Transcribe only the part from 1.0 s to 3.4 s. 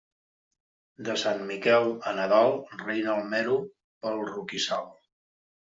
De Sant Miquel a Nadal reina el